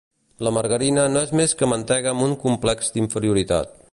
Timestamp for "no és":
1.15-1.33